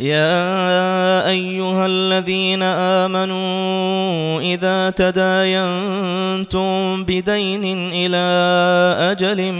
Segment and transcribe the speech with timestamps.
[0.00, 6.68] يا أيها الذين آمنوا إذا تداينتم
[7.04, 8.26] بدين إلى
[9.10, 9.52] أجل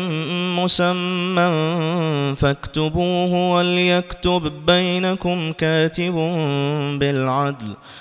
[0.56, 1.48] مسمى
[2.36, 6.14] فاكتبوه وليكتب بينكم كاتب
[7.00, 7.74] بالعدل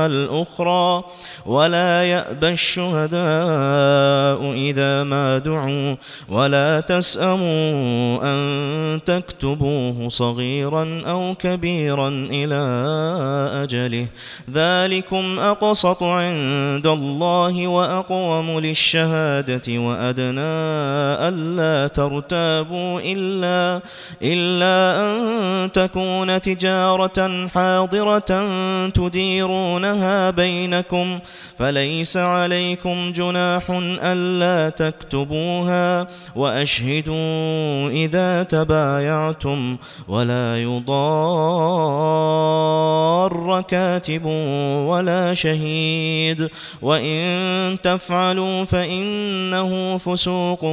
[0.00, 1.04] الأخرى
[1.46, 3.18] ولا يأبى الشهداء
[4.52, 5.94] إذا ما دعوا
[6.28, 12.62] ولا تسأموا أن تكتبوه صغيرا أو كبيرا إلى
[13.62, 14.06] أجله.
[14.52, 20.58] ذلكم أقسط عند الله وأقوم للشهادة وأدنى
[21.28, 23.80] ألا ترتابوا إلا
[24.22, 28.32] إلا أن تكون تجارة حاضرة
[29.92, 31.18] تديرونها بينكم
[31.58, 33.62] فليس عليكم جناح
[34.02, 36.06] ألا تكتبوها
[36.36, 39.76] وأشهدوا إذا تبايعتم
[40.08, 40.98] ولا يضار
[43.68, 44.24] كاتب
[44.88, 46.48] ولا شهيد
[46.82, 50.64] وإن تفعلوا فإنه فسوق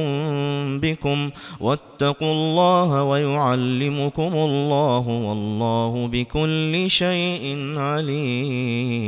[0.82, 9.05] بكم واتقوا الله ويعلمكم الله والله بكل شيء عليم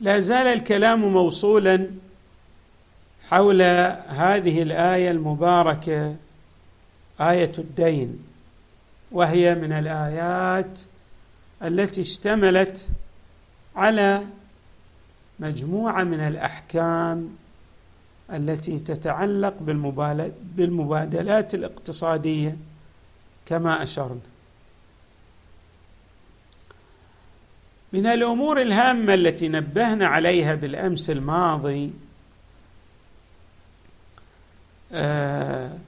[0.00, 1.90] لا زال الكلام موصولا
[3.28, 3.62] حول
[4.08, 6.16] هذه الآية المباركة
[7.20, 8.24] آية الدين
[9.12, 10.80] وهي من الآيات
[11.62, 12.88] التي اشتملت
[13.76, 14.22] على
[15.40, 17.36] مجموعة من الأحكام
[18.32, 19.54] التي تتعلق
[20.56, 22.56] بالمبادلات الاقتصادية
[23.46, 24.20] كما أشرنا.
[27.92, 31.92] من الأمور الهامة التي نبهنا عليها بالأمس الماضي
[34.92, 35.78] آه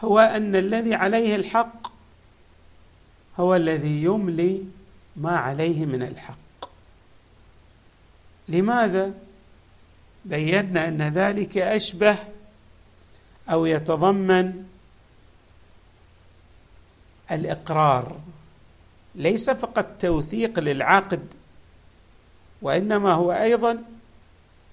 [0.00, 1.92] هو أن الذي عليه الحق
[3.40, 4.64] هو الذي يملي
[5.16, 6.36] ما عليه من الحق.
[8.48, 9.14] لماذا؟
[10.24, 12.16] بينا أن ذلك أشبه
[13.50, 14.64] أو يتضمن
[17.30, 18.20] الإقرار.
[19.14, 21.34] ليس فقط توثيق للعقد
[22.62, 23.84] وإنما هو أيضا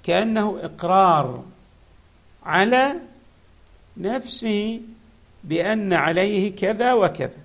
[0.03, 1.43] كأنه إقرار
[2.43, 2.95] على
[3.97, 4.81] نفسه
[5.43, 7.37] بأن عليه كذا وكذا.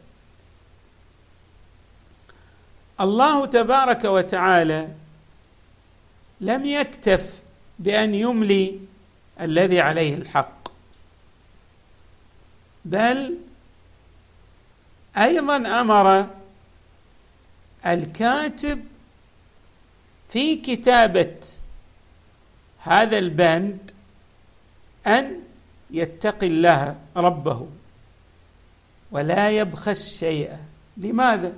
[3.01, 4.89] الله تبارك وتعالى
[6.41, 7.43] لم يكتف
[7.79, 8.81] بأن يملي
[9.41, 10.69] الذي عليه الحق
[12.85, 13.39] بل
[15.17, 16.27] أيضا أمر
[17.87, 18.85] الكاتب
[20.29, 21.37] في كتابة
[22.79, 23.91] هذا البند
[25.07, 25.41] أن
[25.91, 27.69] يتقي الله ربه
[29.11, 30.59] ولا يبخس شيئا.
[30.97, 31.53] لماذا؟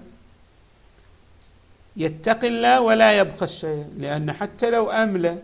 [1.97, 5.39] يتقي الله ولا يبخس شيئا لأن حتى لو املى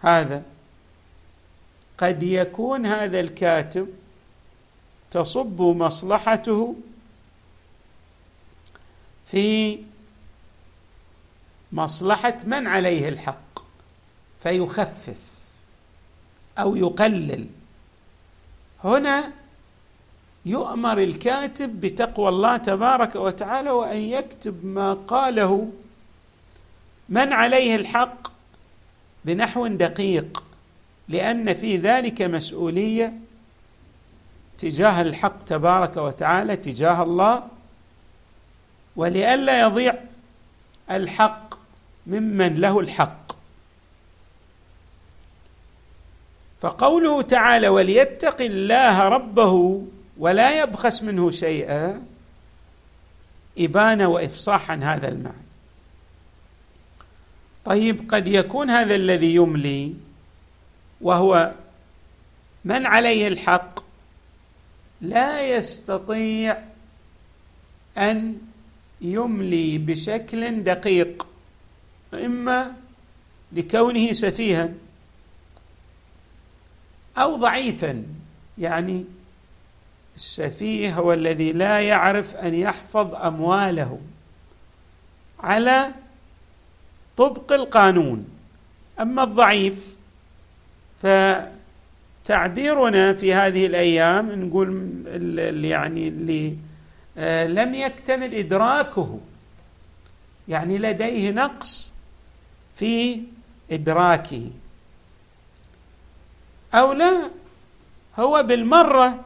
[0.00, 0.42] هذا
[1.98, 3.88] قد يكون هذا الكاتب
[5.10, 6.74] تصب مصلحته
[9.30, 9.78] في
[11.72, 13.58] مصلحة من عليه الحق
[14.42, 15.40] فيخفف
[16.58, 17.46] أو يقلل.
[18.84, 19.32] هنا
[20.46, 25.72] يؤمر الكاتب بتقوى الله تبارك وتعالى وأن يكتب ما قاله
[27.08, 28.32] من عليه الحق
[29.24, 30.42] بنحو دقيق
[31.08, 33.12] لأن في ذلك مسؤولية
[34.58, 37.42] تجاه الحق تبارك وتعالى تجاه الله
[39.00, 39.94] ولئلا يضيع
[40.90, 41.54] الحق
[42.06, 43.32] ممن له الحق.
[46.60, 49.84] فقوله تعالى وليتق الله ربه
[50.18, 52.02] ولا يبخس منه شيئا
[53.58, 55.46] إبانة وافصاح عن هذا المعنى.
[57.64, 59.94] طيب قد يكون هذا الذي يملي
[61.00, 61.52] وهو
[62.64, 63.80] من عليه الحق
[65.00, 66.62] لا يستطيع
[67.98, 68.49] أن
[69.02, 71.26] يملي بشكل دقيق
[72.14, 72.72] إما
[73.52, 74.72] لكونه سفيها
[77.18, 78.04] أو ضعيفا.
[78.58, 79.04] يعني
[80.16, 84.00] السفيه هو الذي لا يعرف أن يحفظ أمواله
[85.40, 85.94] على
[87.16, 88.28] طبق القانون.
[89.00, 89.96] أما الضعيف
[92.24, 94.90] فتعبيرنا في هذه الأيام نقول
[95.64, 96.56] يعني اللي
[97.46, 99.20] لم يكتمل إدراكه.
[100.48, 101.94] يعني لديه نقص
[102.74, 103.22] في
[103.70, 104.50] إدراكه.
[106.74, 107.30] أو لا
[108.18, 109.24] هو بالمرة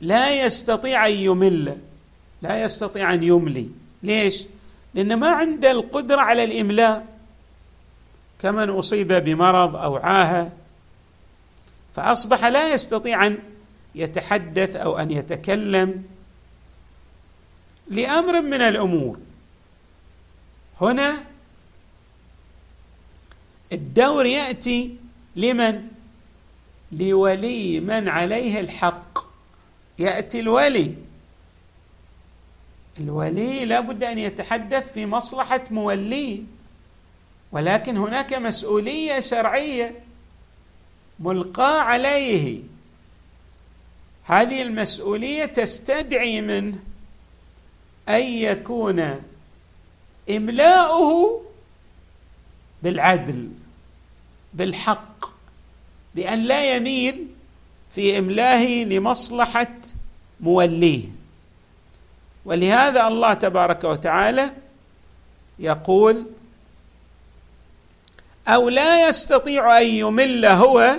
[0.00, 1.78] لا يستطيع أن يمل
[2.42, 3.70] لا يستطيع أن يملي.
[4.02, 4.46] ليش؟
[4.94, 7.06] لأن ما عنده القدرة على الإملاء.
[8.38, 10.52] كمن أصيب بمرض أو عاهة
[11.94, 13.38] فأصبح لا يستطيع أن
[13.94, 16.04] يتحدث أو أن يتكلم
[17.88, 19.18] لأمر من الأمور.
[20.80, 21.24] هنا
[23.72, 24.96] الدور يأتي
[25.36, 25.88] لمن؟
[26.92, 29.18] لولي من عليه الحق.
[29.98, 30.94] يأتي الولي.
[33.00, 36.42] الولي لابد أن يتحدث في مصلحة موليه
[37.52, 40.00] ولكن هناك مسؤولية شرعية
[41.20, 42.62] ملقاة عليه.
[44.30, 46.78] هذه المسؤولية تستدعي منه
[48.08, 49.20] أن يكون
[50.30, 51.42] إملاؤه
[52.82, 53.48] بالعدل
[54.54, 55.24] بالحق
[56.14, 57.26] بأن لا يميل
[57.94, 59.76] في إملاه لمصلحة
[60.40, 61.04] موليه.
[62.44, 64.50] ولهذا الله تبارك وتعالى
[65.58, 66.26] يقول
[68.48, 70.98] أو لا يستطيع أن يمل هو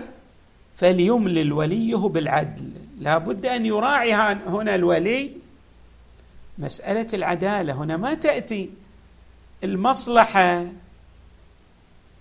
[0.75, 2.80] فليملل وليه بالعدل.
[3.01, 5.31] لا بد أن يراعي هنا الولي
[6.57, 7.73] مسألة العدالة.
[7.73, 8.69] هنا ما تأتي
[9.63, 10.65] المصلحة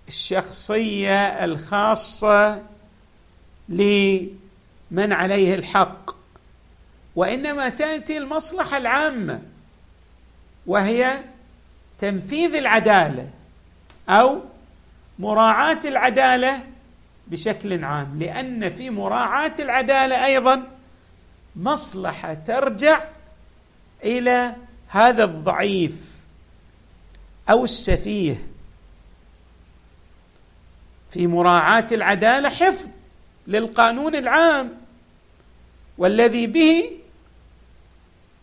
[0.08, 2.62] الشخصية الخاصة
[3.68, 6.10] لمن عليه الحق
[7.16, 9.42] وإنما تأتي المصلحة العامة
[10.66, 11.24] وهي
[11.98, 13.30] تنفيذ العدالة
[14.08, 14.40] أو
[15.18, 16.69] مراعاة العدالة
[17.30, 20.66] بشكل عام لأن في مراعاة العدالة أيضا
[21.56, 23.04] مصلحة ترجع
[24.04, 24.54] إلى
[24.88, 26.16] هذا الضعيف
[27.50, 28.46] أو السفيه.
[31.10, 32.86] في مراعاة العدالة حفظ
[33.46, 34.74] للقانون العام
[35.98, 36.90] والذي به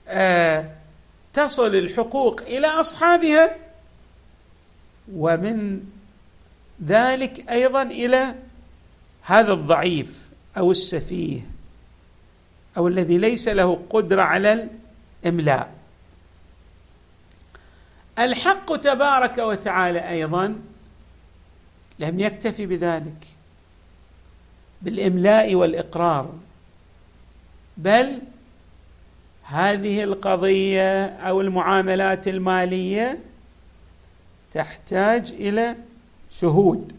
[0.07, 0.71] آه
[1.33, 3.55] تصل الحقوق إلى أصحابها
[5.13, 5.83] ومن
[6.85, 8.35] ذلك أيضا إلى
[9.27, 11.41] هذا الضعيف أو السفيه
[12.77, 14.69] أو الذي ليس له قدرة على
[15.23, 15.73] الإملاء.
[18.19, 20.55] الحق تبارك وتعالى أيضا
[21.99, 23.27] لم يكتفي بذلك
[24.81, 26.33] بالإملاء والإقرار
[27.77, 28.21] بل
[29.43, 33.19] هذه القضية أو المعاملات المالية
[34.51, 35.75] تحتاج إلى
[36.31, 36.96] شهود.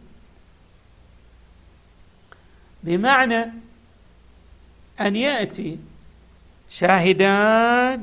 [2.88, 3.52] بمعنى
[5.00, 5.78] أن يأتي
[6.70, 8.02] شاهدان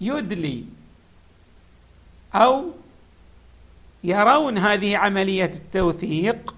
[0.00, 0.64] ويدلي
[2.34, 2.70] أو
[4.04, 6.54] يرون هذه عملية التوثيق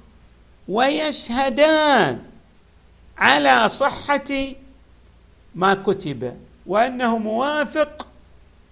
[0.69, 2.23] ويشهدان
[3.19, 4.55] على صحة
[5.55, 6.37] ما كتب
[6.67, 8.07] وأنه موافق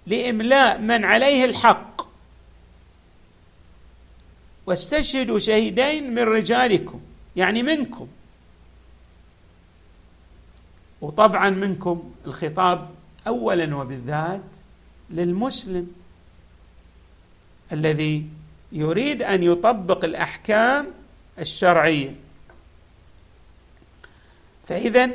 [0.06, 1.87] لإملاء من عليه الحق.
[4.68, 7.00] واستشهدوا شهيدين من رجالكم
[7.36, 8.08] يعني منكم.
[11.00, 12.90] وطبعا منكم الخطاب
[13.26, 14.56] اولا وبالذات
[15.10, 15.92] للمسلم
[17.72, 18.26] الذي
[18.72, 20.86] يريد أن يطبق الأحكام
[21.38, 22.14] الشرعية.
[24.66, 25.10] فاذا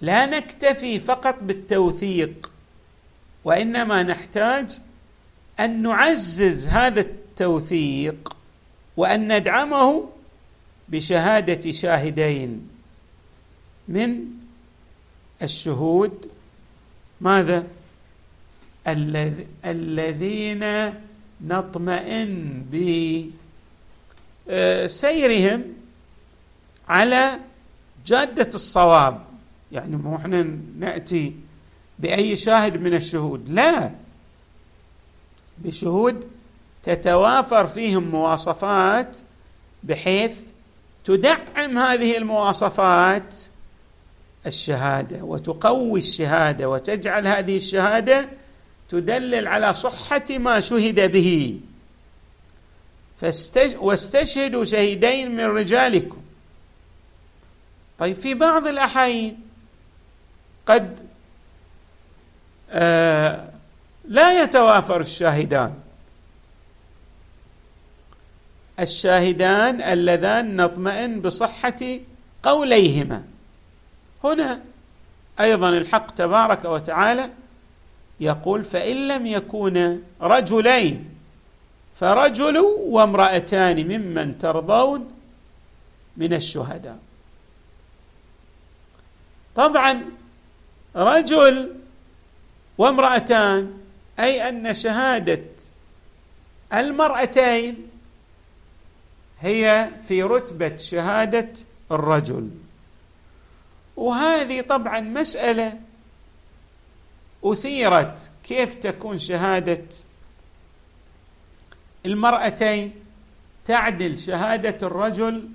[0.00, 2.52] لا نكتفي فقط بالتوثيق
[3.44, 4.78] وإنما نحتاج
[5.60, 8.36] أن نعزز هذا التوثيق
[8.96, 10.08] وأن ندعمه
[10.88, 12.68] بشهادة شاهدين
[13.88, 14.24] من
[15.42, 16.28] الشهود
[17.20, 17.66] ماذا؟
[19.64, 20.94] الذين
[21.40, 22.64] نطمئن
[24.46, 25.64] بسيرهم
[26.88, 27.38] على
[28.06, 29.24] جادة الصواب.
[29.72, 30.42] يعني مو إحنا
[30.78, 31.34] نأتي
[31.98, 33.94] بأي شاهد من الشهود لا.
[35.58, 36.28] بشهود
[36.82, 39.16] تتوافر فيهم مواصفات
[39.82, 40.32] بحيث
[41.04, 43.36] تدعم هذه المواصفات
[44.46, 48.28] الشهادة وتقوي الشهادة وتجعل هذه الشهادة
[48.88, 51.60] تدلل على صحة ما شهد به.
[53.76, 56.22] واستشهدوا شهيدين من رجالكم.
[57.98, 59.40] طيب في بعض الأحايين
[60.66, 60.98] قد
[62.70, 63.50] آه
[64.04, 65.74] لا يتوافر الشاهدان.
[68.80, 71.98] الشاهدان اللذان نطمئن بصحة
[72.42, 73.22] قوليهما.
[74.24, 74.60] هنا
[75.40, 77.30] أيضا الحق تبارك وتعالى
[78.20, 81.08] يقول فإن لم يكونا رجلين
[81.94, 85.10] فرجل وامرأتان ممن ترضون
[86.16, 86.98] من الشهداء.
[89.54, 90.04] طبعا
[90.96, 91.76] رجل
[92.78, 93.78] وامرأتان
[94.20, 95.44] أي أن شهادة
[96.72, 97.90] المرأتين
[99.40, 101.52] هي في رتبة شهادة
[101.90, 102.50] الرجل.
[103.96, 105.80] وهذه طبعا مسألة
[107.44, 109.84] أثيرت كيف تكون شهادة
[112.06, 112.94] المرأتين
[113.64, 115.48] تعدل شهادة الرجل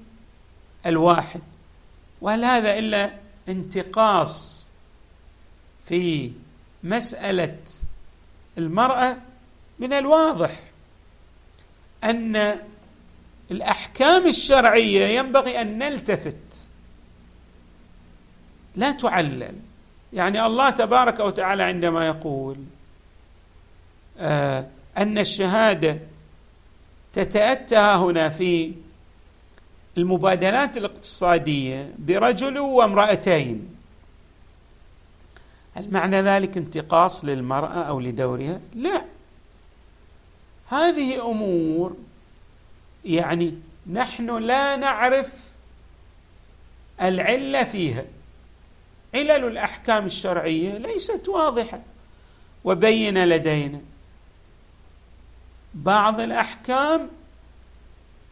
[0.86, 1.42] الواحد.
[2.22, 3.14] وهل هذا إلا
[3.50, 4.66] انتقاص
[5.86, 6.32] في
[6.84, 7.58] مسألة
[8.58, 9.18] المرأة
[9.80, 10.60] من الواضح
[12.04, 12.60] أن
[13.96, 16.68] الأحكام الشرعية ينبغي أن نلتفت.
[18.76, 19.56] لا تعلل.
[20.14, 22.58] يعني الله تبارك وتعالى عندما يقول
[24.20, 26.00] آه أن الشهادة
[27.14, 28.74] تتأتى هنا في
[29.98, 33.76] المبادلات الاقتصادية برجل وامرأتين.
[35.76, 39.06] هل معنى ذلك انتقاص للمرأة أو لدورها؟ لا.
[40.70, 41.98] هذه أمور
[43.06, 43.54] يعني
[43.92, 45.34] نحن لا نعرف
[47.02, 48.04] العلة فيها.
[49.16, 51.82] علل الأحكام الشرعية ليست واضحة.
[52.64, 53.82] وبين لدينا
[55.74, 57.10] بعض الأحكام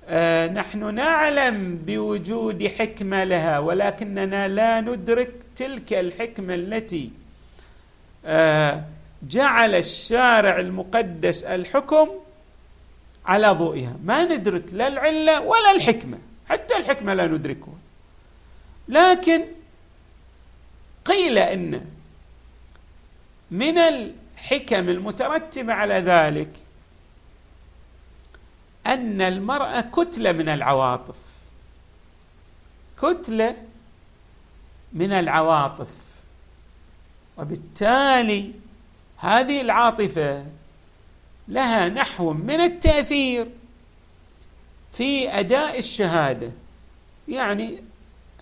[0.08, 7.12] آه نحن نعلم بوجود حكمة لها ولكننا لا ندرك تلك الحكمة التي
[8.26, 8.84] آه
[9.24, 12.10] جعل الشارع المقدس الحكم
[13.26, 13.96] على ضوئها.
[14.04, 16.20] ما ندرك لا العلة ولا الحكمة.
[16.50, 17.76] حتى الحكمة لا ندركها.
[18.88, 19.46] لكن
[21.06, 21.86] قيل إن
[23.52, 26.50] من الحكم المترتبه على ذلك
[28.88, 31.18] أن المرأة كتلة من العواطف.
[33.02, 33.56] كتلة
[34.94, 35.96] من العواطف.
[37.38, 38.54] وبالتالي
[39.18, 40.46] هذه العاطفة
[41.48, 43.48] لها نحو من التأثير
[44.92, 46.52] في أداء الشهادة.
[47.28, 47.84] يعني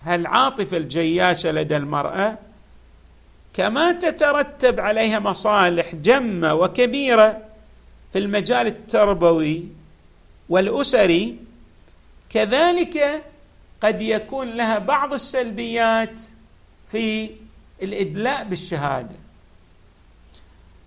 [0.06, 2.38] العاطفه الجياشه لدى المرأة؟
[3.54, 7.42] كما تترتب عليها مصالح جمة وكبيرة
[8.12, 9.68] في المجال التربوي
[10.48, 11.36] والأسري
[12.30, 13.24] كذلك
[13.80, 16.20] قد يكون لها بعض السلبيات
[16.92, 17.30] في
[17.82, 19.16] الإدلاء بالشهادة.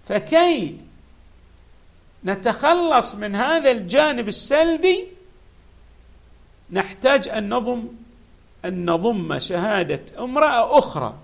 [0.06, 0.78] فكي
[2.26, 5.08] نتخلص من هذا الجانب السلبي
[6.72, 7.88] نحتاج أن نضم
[8.66, 11.16] أن نضم شهادة امرأة أخرى.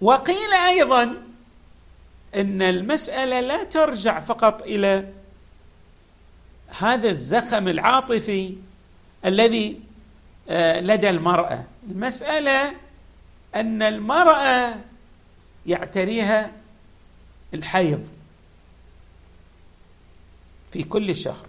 [0.00, 1.22] وقيل أيضا
[2.34, 5.12] إن المسألة لا ترجع فقط إلى
[6.78, 8.56] هذا الزخم العاطفي
[9.24, 9.80] الذي
[10.48, 11.64] آه، لدى المرأة.
[11.90, 12.74] المسألة
[13.54, 14.74] أن المرأة
[15.66, 16.52] يعتريها
[17.54, 18.08] الحيض
[20.72, 21.46] في كل شهر.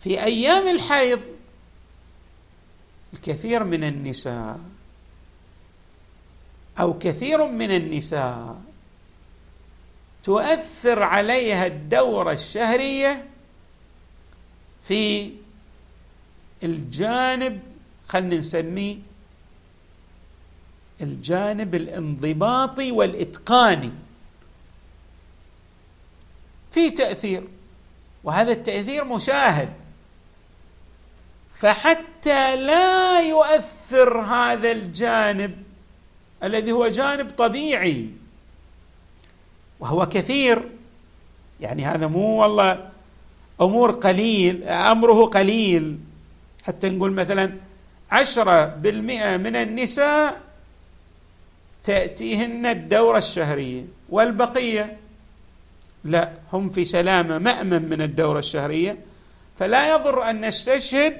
[0.00, 1.20] في أيام الحيض
[3.12, 4.60] الكثير من النساء
[6.80, 8.60] أو كثير من النساء
[10.24, 13.28] تؤثر عليها الدورة الشهرية
[14.82, 15.32] في
[16.62, 17.60] الجانب
[18.08, 18.96] خلينا نسميه
[21.00, 23.92] الجانب الانضباطي والإتقاني.
[26.72, 27.44] في تأثير
[28.24, 29.68] وهذا التأثير مشاهد.
[31.52, 35.62] فحتى لا يؤثر هذا الجانب
[36.42, 38.10] الذي هو جانب طبيعي
[39.80, 40.68] وهو كثير.
[41.60, 42.90] يعني هذا مو والله
[43.60, 45.98] أمور قليل أمره قليل.
[46.62, 47.52] حتى نقول مثلا
[48.10, 50.40] عشرة بالمئة من النساء
[51.84, 55.01] تأتيهن الدورة الشهرية والبقية.
[56.04, 58.98] لا هم في سلامة مأمن من الدورة الشهرية
[59.58, 61.16] فلا يضر أن نستشهد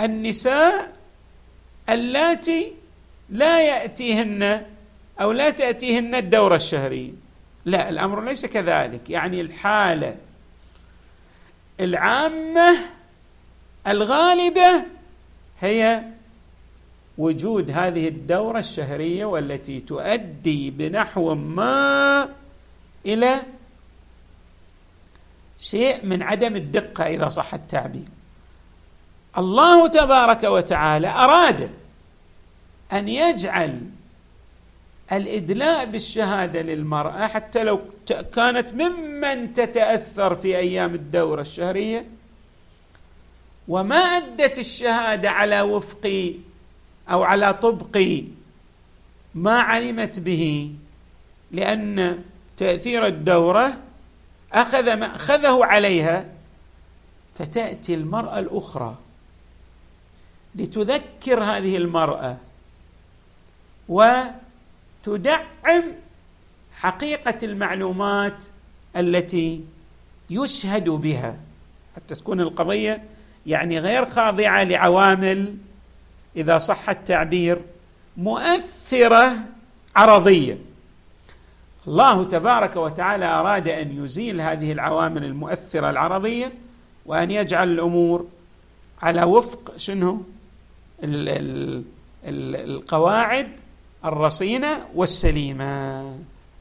[0.00, 0.92] النساء
[1.90, 2.72] اللاتي
[3.30, 4.66] لا يأتيهن
[5.20, 7.10] أو لا تأتيهن الدورة الشهرية.
[7.64, 9.10] لا الأمر ليس كذلك.
[9.10, 10.16] يعني الحالة
[11.80, 12.76] العامة
[13.86, 14.84] الغالبة
[15.60, 16.04] هي
[17.18, 22.28] وجود هذه الدورة الشهرية والتي تؤدي بنحو ما
[23.06, 23.42] إلى
[25.58, 28.08] شيء من عدم الدقة إذا صح التعبير.
[29.38, 31.70] الله تبارك وتعالى أراد
[32.92, 33.80] أن يجعل
[35.12, 37.80] الإدلاء بالشهادة للمرأة حتى لو
[38.34, 42.06] كانت ممن تتأثر في أيام الدورة الشهرية
[43.68, 46.34] وما أدت الشهادة على وفق
[47.10, 48.22] أو على طبق
[49.34, 50.72] ما علمت به
[51.50, 52.22] لأن
[52.62, 53.78] تأثير الدورة
[54.52, 56.24] أخذ ما أخذه عليها
[57.38, 58.96] فتأتي المرأة الأخرى
[60.54, 62.36] لتذكر هذه المرأة
[63.88, 64.32] وتدعم
[66.72, 68.44] حقيقة المعلومات
[68.96, 69.64] التي
[70.30, 71.36] يشهد بها.
[71.96, 73.04] حتى تكون القضية
[73.46, 75.56] يعني غير خاضعة لعوامل
[76.36, 77.62] إذا صح التعبير
[78.16, 79.32] مؤثرة
[79.96, 80.71] عرضية.
[81.88, 86.52] الله تبارك وتعالى أراد أن يزيل هذه العوامل المؤثرة العرضيه
[87.06, 88.26] وأن يجعل الأمور
[89.02, 90.22] على وفق شنو؟
[92.24, 93.48] القواعد
[94.04, 96.14] الرصينة والسليمة.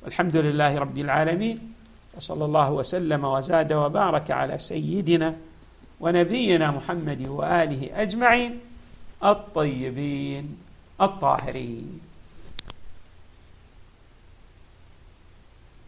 [0.04, 1.74] والحمد لله رب العالمين.
[2.18, 5.36] وصلى الله وسلم وزاد وبارك على سيدنا
[6.00, 8.60] ونبينا محمد وآله أجمعين
[9.24, 10.58] الطيبين
[11.02, 12.11] الطاهرين.